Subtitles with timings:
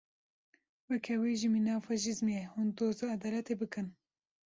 [0.89, 3.87] Wekhevî jî mîna faşîzmê ye, hûn doza edaletê bikin.